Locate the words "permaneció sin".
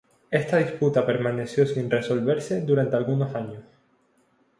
1.05-1.87